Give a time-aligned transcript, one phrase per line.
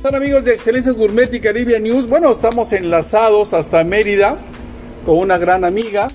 [0.00, 2.08] Hola amigos de Excelencia Gourmet y Caribbean News?
[2.08, 4.36] Bueno, estamos enlazados hasta Mérida
[5.04, 6.06] con una gran amiga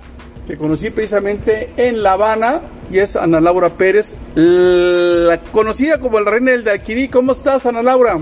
[0.48, 6.26] que conocí precisamente en La Habana y es Ana Laura Pérez, la conocida como el
[6.26, 7.10] reina del Daiquiri.
[7.10, 8.18] ¿Cómo estás, Ana Laura?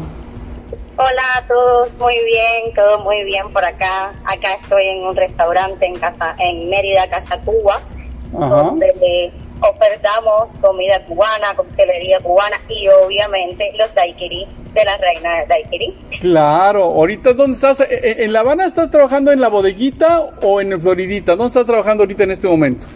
[0.98, 4.14] Hola a todos, muy bien, todo muy bien por acá.
[4.26, 7.80] Acá estoy en un restaurante en casa, en Mérida, Casa Cuba,
[8.32, 9.32] donde
[9.62, 15.98] ofertamos comida cubana, coctelería cubana y obviamente los daiquiris de la reina de daiquiri.
[16.20, 17.82] Claro, ahorita ¿dónde estás?
[17.82, 21.36] ¿E, e, ¿En La Habana estás trabajando en la bodeguita o en Floridita?
[21.36, 22.88] ¿Dónde estás trabajando ahorita en este momento?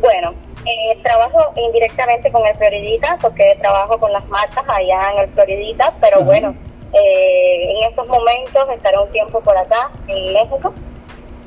[0.00, 5.28] Bueno, eh, trabajo indirectamente con el Floridita porque trabajo con las marcas allá en el
[5.30, 6.54] Floridita, pero bueno
[6.92, 10.72] eh, en estos momentos estaré un tiempo por acá, en México,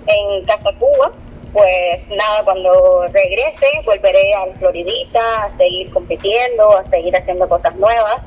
[0.08, 1.12] en Casa Cuba.
[1.56, 8.22] Pues nada, cuando regrese volveré al Floridita a seguir compitiendo, a seguir haciendo cosas nuevas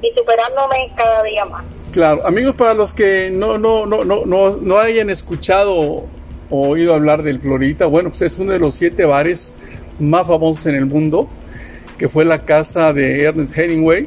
[0.00, 1.64] y superándome cada día más.
[1.90, 6.06] Claro, amigos, para los que no, no, no, no, no, no hayan escuchado o
[6.50, 9.52] oído hablar del Floridita, bueno, pues es uno de los siete bares
[9.98, 11.28] más famosos en el mundo,
[11.98, 14.06] que fue la casa de Ernest Hemingway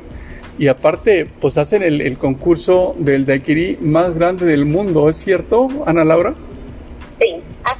[0.58, 6.06] y aparte, pues hacen el, concurso del daiquiri más grande del mundo, ¿es cierto, Ana
[6.06, 6.35] Laura?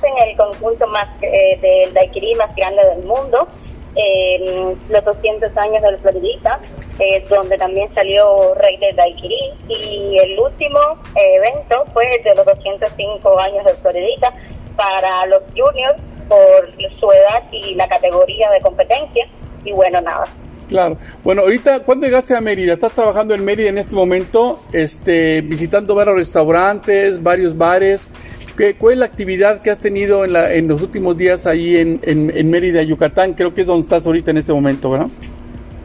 [0.02, 3.47] Hacen el concurso más eh, del daiquiri más grande del mundo,
[3.94, 6.59] en los 200 años del Floridita,
[6.97, 10.80] eh, donde también salió Rey del Daiquiri, y el último
[11.13, 14.33] evento fue el de los 205 años del Floridita
[14.75, 19.27] para los juniors por su edad y la categoría de competencia,
[19.63, 20.25] y bueno, nada,
[20.71, 20.95] Claro.
[21.21, 22.71] Bueno, ahorita, ¿cuándo llegaste a Mérida?
[22.71, 24.63] ¿Estás trabajando en Mérida en este momento?
[24.71, 28.09] Este, visitando varios restaurantes, varios bares.
[28.57, 31.77] ¿Qué, ¿Cuál es la actividad que has tenido en, la, en los últimos días ahí
[31.77, 33.33] en, en, Mérida, Yucatán?
[33.33, 35.08] Creo que es donde estás ahorita en este momento, ¿verdad?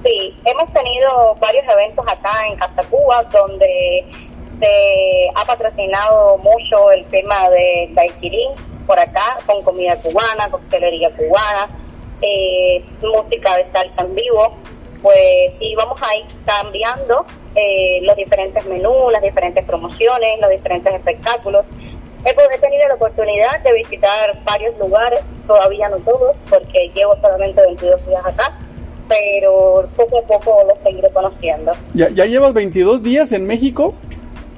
[0.05, 4.05] Sí, hemos tenido varios eventos acá en Casa Cuba donde
[4.61, 8.49] se ha patrocinado mucho el tema de Daiquirí
[8.87, 11.69] por acá, con comida cubana, coctelería cubana,
[12.23, 14.57] eh, música de salsa en vivo
[15.07, 17.25] pues sí vamos a ir cambiando
[17.55, 21.65] eh, los diferentes menús, las diferentes promociones, los diferentes espectáculos.
[22.27, 28.05] He, tenido la oportunidad de visitar varios lugares, todavía no todos, porque llevo solamente 22
[28.05, 28.59] días acá,
[29.09, 31.71] pero poco a poco los seguiré conociendo.
[31.95, 33.95] ¿Ya, ya llevas 22 días en México?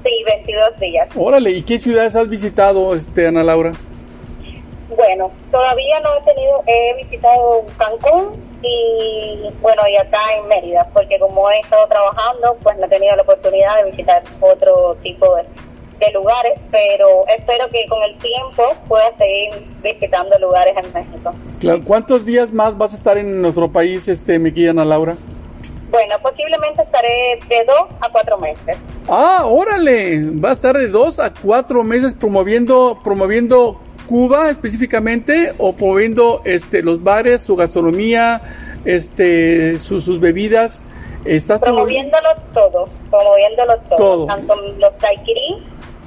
[0.03, 1.09] Sí, 22 días.
[1.15, 3.73] Órale, ¿y qué ciudades has visitado, este, Ana Laura?
[4.97, 11.19] Bueno, todavía no he tenido, he visitado Cancún, y bueno, y acá en Mérida, porque
[11.19, 15.43] como he estado trabajando, pues no he tenido la oportunidad de visitar otro tipo de,
[16.13, 21.33] lugares, pero espero que con el tiempo pueda seguir visitando lugares en México.
[21.59, 25.15] Claro, ¿cuántos días más vas a estar en nuestro país, este, mi Ana Laura?
[25.91, 28.77] Bueno, posiblemente estaré de dos a cuatro meses.
[29.07, 35.73] Ah, órale, va a estar de dos a cuatro meses promoviendo, promoviendo Cuba específicamente o
[35.73, 38.41] promoviendo este, los bares, su gastronomía,
[38.85, 40.81] este, sus bebidas?
[41.25, 45.57] ¿Estás promoviéndolo todo, promoviéndolo todo, tanto los daiquiris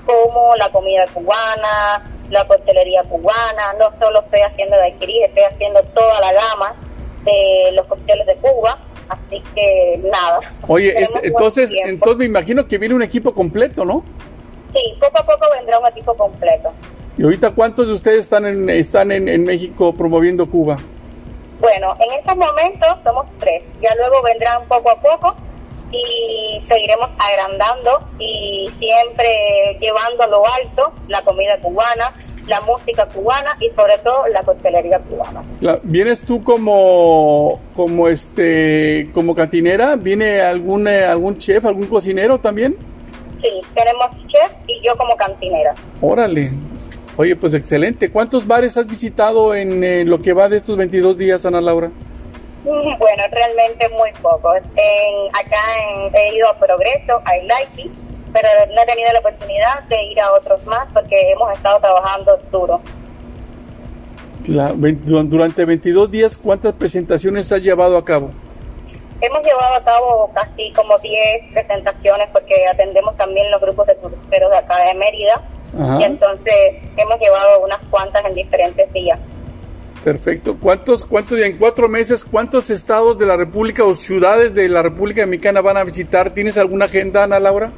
[0.05, 6.21] como la comida cubana, la coctelería cubana, no solo estoy haciendo daiquiri, estoy haciendo toda
[6.21, 6.75] la gama
[7.25, 10.41] de los cócteles de Cuba, así que nada.
[10.67, 14.03] Oye, este, entonces, entonces me imagino que viene un equipo completo, ¿no?
[14.73, 16.73] Sí, poco a poco vendrá un equipo completo.
[17.19, 20.79] ¿Y ahorita cuántos de ustedes están en, están en, México promoviendo Cuba?
[21.61, 23.63] Bueno, en estos momentos somos tres.
[23.81, 25.37] Ya luego vendrán poco a poco
[25.92, 32.14] y seguiremos agrandando y siempre llevando a lo alto la comida cubana,
[32.47, 35.42] la música cubana y sobre todo la coctelería cubana.
[35.82, 39.97] ¿Vienes tú como como este como cantinera?
[39.97, 42.76] ¿Viene algún eh, algún chef, algún cocinero también?
[43.41, 45.74] Sí, tenemos chef y yo como cantinera.
[46.00, 46.53] Órale,
[47.16, 48.10] Oye, pues excelente.
[48.10, 51.91] ¿Cuántos bares has visitado en eh, lo que va de estos 22 días, Ana Laura?
[52.65, 54.59] Mm, bueno, realmente muy pocos.
[54.77, 55.60] En, acá
[56.15, 57.91] he ido a Progreso, a Like,
[58.33, 62.39] pero no he tenido la oportunidad de ir a otros más porque hemos estado trabajando
[62.51, 62.81] duro.
[64.45, 68.31] durante 22 días, ¿cuántas presentaciones has llevado a cabo?
[69.21, 74.51] Hemos llevado a cabo casi como 10 presentaciones porque atendemos también los grupos de cruceros
[74.51, 75.42] de acá de Mérida
[75.98, 79.19] y entonces hemos llevado unas cuantas en diferentes días.
[80.04, 80.57] Perfecto.
[80.60, 85.22] ¿Cuántos, cuántos, en cuatro meses, cuántos estados de la República o ciudades de la República
[85.22, 86.31] Dominicana van a visitar?
[86.31, 87.71] ¿Tienes alguna agenda, Ana Laura?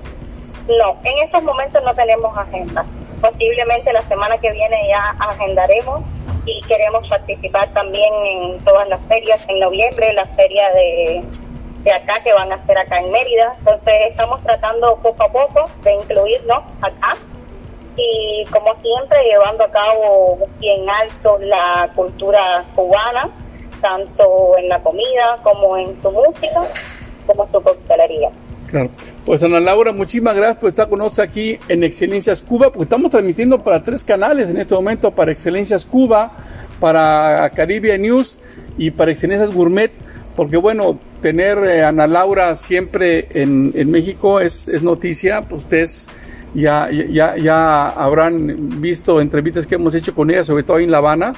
[0.67, 2.85] No, en estos momentos no tenemos agenda.
[3.21, 6.03] Posiblemente la semana que viene ya agendaremos
[6.47, 9.47] y queremos participar también en todas las ferias.
[9.49, 11.23] En noviembre, la feria de
[11.85, 13.55] de acá que van a hacer acá en Mérida.
[13.59, 17.17] Entonces estamos tratando poco a poco de incluirnos acá
[17.96, 23.29] y como siempre llevando a cabo bien alto la cultura cubana,
[23.81, 26.62] tanto en la comida como en su música,
[27.26, 28.31] como su coctelería.
[28.70, 28.91] Claro.
[29.25, 33.11] Pues Ana Laura, muchísimas gracias por estar con nosotros aquí en Excelencias Cuba, porque estamos
[33.11, 36.32] transmitiendo para tres canales en este momento, para Excelencias Cuba,
[36.81, 38.37] para Caribbean News
[38.76, 39.93] y para Excelencias Gourmet,
[40.37, 46.08] porque bueno, tener a Ana Laura siempre en, en México es, es noticia, pues ustedes
[46.55, 50.91] ya, ya, ya habrán visto entrevistas que hemos hecho con ella, sobre todo ahí en
[50.91, 51.35] La Habana,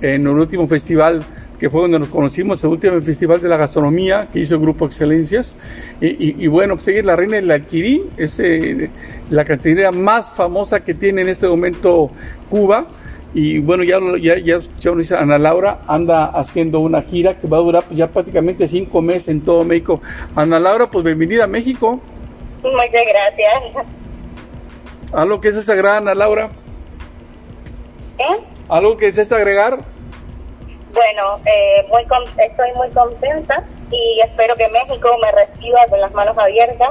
[0.00, 1.24] en el último festival
[1.60, 4.86] que fue donde nos conocimos, el último festival de la gastronomía que hizo el Grupo
[4.86, 5.56] Excelencias.
[6.00, 8.90] Y, bueno, pues ella es la reina del Alquirí, es eh,
[9.28, 12.10] la cantinera más famosa que tiene en este momento
[12.48, 12.86] Cuba.
[13.34, 17.60] Y bueno, ya, ya, ya escucharon, Ana Laura, anda haciendo una gira que va a
[17.60, 20.00] durar ya prácticamente cinco meses en todo México.
[20.34, 22.00] Ana Laura, pues bienvenida a México.
[22.62, 23.86] Muchas gracias.
[25.12, 26.50] ¿Algo que es agregar, Ana Laura?
[28.18, 28.44] ¿Eh?
[28.68, 29.80] ¿Algo que es agregar?
[30.92, 36.36] Bueno, eh, muy estoy muy contenta y espero que México me reciba con las manos
[36.38, 36.90] abiertas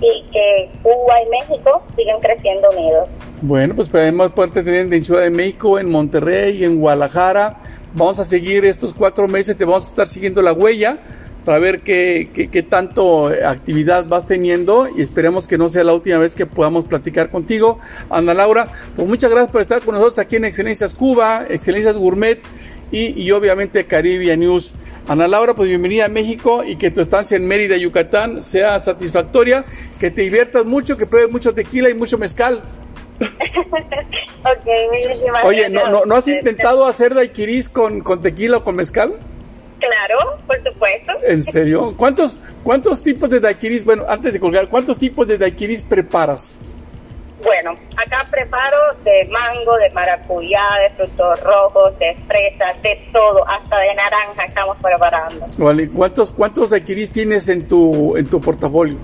[0.00, 3.08] y que Cuba y México sigan creciendo unidos.
[3.42, 7.56] Bueno, pues podemos tener en Ciudad de México, en Monterrey, en Guadalajara.
[7.94, 10.98] Vamos a seguir estos cuatro meses, te vamos a estar siguiendo la huella
[11.46, 15.94] para ver qué, qué, qué, tanto actividad vas teniendo y esperemos que no sea la
[15.94, 17.78] última vez que podamos platicar contigo.
[18.10, 18.66] Ana Laura,
[18.96, 22.40] pues muchas gracias por estar con nosotros aquí en Excelencias Cuba, Excelencias Gourmet
[22.90, 24.74] y, y obviamente Caribia News.
[25.06, 29.64] Ana Laura, pues bienvenida a México y que tu estancia en Mérida, Yucatán, sea satisfactoria,
[30.00, 32.64] que te diviertas mucho, que pruebes mucho tequila y mucho mezcal.
[33.20, 34.66] ok,
[35.44, 39.14] Oye, ¿no, no, ¿no has intentado hacer daiquiris con, con tequila o con mezcal?
[39.78, 41.12] Claro, por supuesto.
[41.22, 41.94] ¿En serio?
[41.96, 46.56] ¿Cuántos, cuántos tipos de daiquiris, bueno, antes de colgar, cuántos tipos de daiquiris preparas?
[47.44, 53.78] Bueno, acá preparo de mango, de maracuyá, de frutos rojos, de fresa, de todo, hasta
[53.78, 55.46] de naranja estamos preparando.
[55.58, 58.96] Vale, ¿cuántos, cuántos daiquiris tienes en tu, en tu portafolio?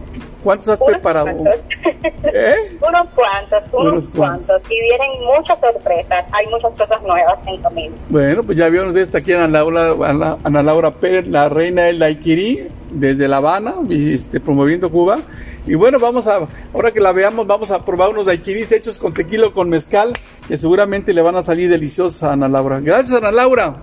[0.42, 1.28] ¿Cuántos has preparado?
[1.28, 2.78] ¿Eh?
[2.80, 4.60] Unos cuantos, unos, cuantos.
[4.68, 6.24] Y vienen muchas sorpresas.
[6.32, 7.94] Hay muchas cosas nuevas en camino.
[8.08, 9.94] Bueno, pues ya vieron de esta aquí Ana Laura,
[10.42, 15.20] Ana Laura Pérez, la reina del daiquiri, desde La Habana, este, promoviendo Cuba.
[15.66, 16.40] Y bueno, vamos a,
[16.74, 20.12] ahora que la veamos, vamos a probar unos daiquiris hechos con tequila o con mezcal,
[20.48, 22.80] que seguramente le van a salir deliciosos a Ana Laura.
[22.80, 23.76] Gracias, Ana Laura.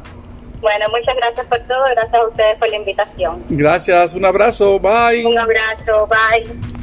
[0.62, 1.84] Bueno, muchas gracias por todo.
[1.92, 3.44] Gracias a ustedes por la invitación.
[3.50, 4.14] Gracias.
[4.14, 4.80] Un abrazo.
[4.80, 5.26] Bye.
[5.26, 6.08] Un abrazo.
[6.08, 6.79] Bye.